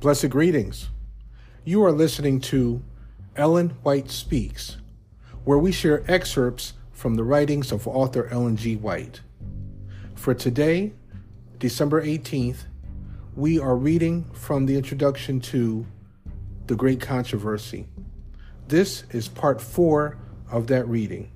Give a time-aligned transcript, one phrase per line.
[0.00, 0.88] Blessed greetings.
[1.62, 2.82] You are listening to
[3.36, 4.78] Ellen White Speaks,
[5.44, 8.76] where we share excerpts from the writings of author Ellen G.
[8.76, 9.20] White.
[10.14, 10.94] For today,
[11.58, 12.62] December 18th,
[13.36, 15.86] we are reading from the introduction to
[16.66, 17.86] The Great Controversy.
[18.68, 20.16] This is part four
[20.50, 21.30] of that reading.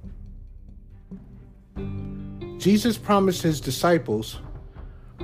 [2.57, 4.39] Jesus promised his disciples,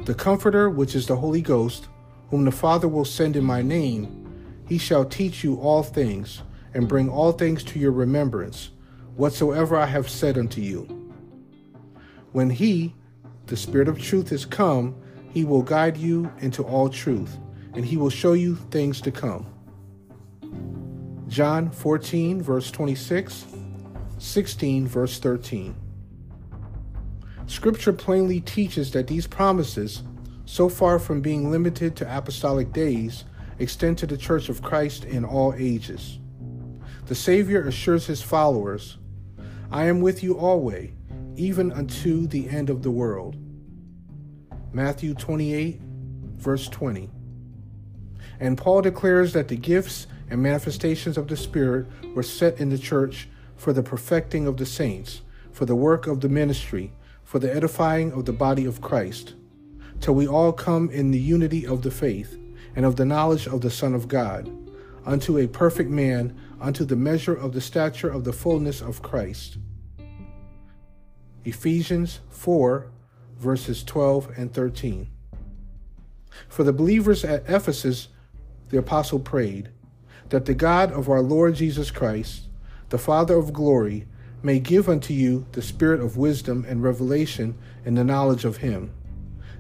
[0.05, 1.89] The Comforter, which is the Holy Ghost,
[2.31, 6.89] whom the Father will send in my name, he shall teach you all things, and
[6.89, 8.71] bring all things to your remembrance,
[9.17, 11.13] whatsoever I have said unto you.
[12.33, 12.95] When he,
[13.47, 14.95] the Spirit of truth, is come,
[15.33, 17.37] he will guide you into all truth,
[17.75, 19.47] and he will show you things to come.
[21.27, 23.47] John 14, verse 26,
[24.19, 25.75] 16, verse 13.
[27.47, 30.05] Scripture plainly teaches that these promises
[30.51, 33.25] so far from being limited to apostolic days,
[33.61, 36.19] extend to the Church of Christ in all ages.
[37.07, 38.99] The Savior assures his followers,
[39.71, 40.91] I am with you always,
[41.37, 43.37] even unto the end of the world.
[44.73, 45.81] Matthew 28,
[46.39, 47.09] verse 20.
[48.41, 52.79] And Paul declares that the gifts and manifestations of the Spirit were set in the
[52.79, 55.21] church for the perfecting of the saints,
[55.53, 59.35] for the work of the ministry, for the edifying of the body of Christ
[60.01, 62.39] till we all come in the unity of the faith
[62.75, 64.51] and of the knowledge of the Son of God,
[65.05, 69.59] unto a perfect man, unto the measure of the stature of the fullness of Christ.
[71.45, 72.91] Ephesians 4,
[73.39, 75.09] verses 12 and 13.
[76.49, 78.09] For the believers at Ephesus,
[78.69, 79.71] the apostle prayed
[80.29, 82.43] that the God of our Lord Jesus Christ,
[82.91, 84.07] the Father of glory,
[84.43, 88.93] may give unto you the spirit of wisdom and revelation in the knowledge of him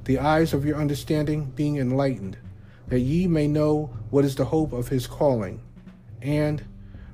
[0.04, 2.36] the eyes of your understanding being enlightened,
[2.88, 5.60] that ye may know what is the hope of his calling,
[6.22, 6.64] and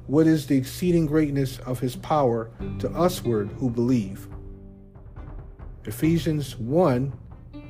[0.06, 4.28] what is the exceeding greatness of his power to usward who believe.
[5.84, 7.12] Ephesians 1,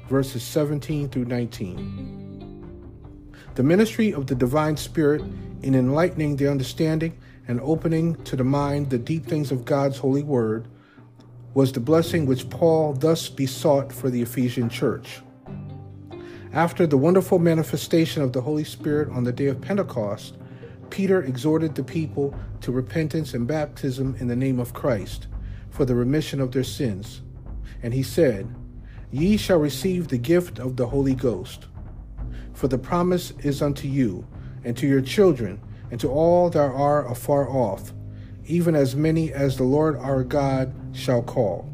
[0.08, 2.56] verses 17 through 19.
[3.54, 5.22] The ministry of the divine Spirit
[5.62, 10.22] in enlightening the understanding and opening to the mind the deep things of God's holy
[10.22, 10.68] word
[11.56, 15.22] was the blessing which Paul thus besought for the Ephesian church.
[16.52, 20.36] After the wonderful manifestation of the Holy Spirit on the day of Pentecost,
[20.90, 25.28] Peter exhorted the people to repentance and baptism in the name of Christ
[25.70, 27.22] for the remission of their sins.
[27.82, 28.54] And he said,
[29.10, 31.68] Ye shall receive the gift of the Holy Ghost.
[32.52, 34.26] For the promise is unto you,
[34.62, 37.94] and to your children, and to all that are afar off,
[38.46, 41.68] even as many as the Lord our God shall call.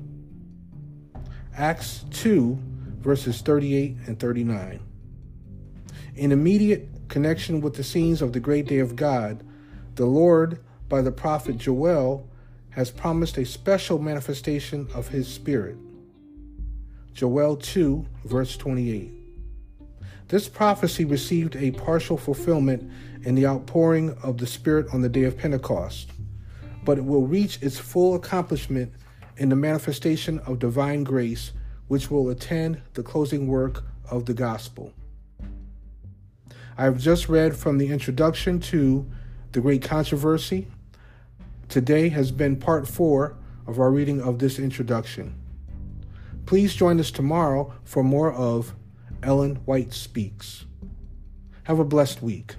[1.57, 2.59] Acts 2,
[3.01, 4.81] verses 38 and 39.
[6.15, 9.45] In immediate connection with the scenes of the great day of God,
[9.97, 12.29] the Lord, by the prophet Joel,
[12.71, 15.77] has promised a special manifestation of his Spirit.
[17.13, 19.13] Joel 2, verse 28.
[20.29, 22.91] This prophecy received a partial fulfillment
[23.25, 26.11] in the outpouring of the Spirit on the day of Pentecost
[26.85, 28.93] but it will reach its full accomplishment
[29.37, 31.53] in the manifestation of divine grace,
[31.89, 34.93] which will attend the closing work of the gospel.
[36.77, 39.07] I have just read from the introduction to
[39.53, 40.69] The Great Controversy.
[41.69, 45.35] Today has been part four of our reading of this introduction.
[46.47, 48.75] Please join us tomorrow for more of
[49.23, 50.65] Ellen White Speaks.
[51.65, 52.57] Have a blessed week.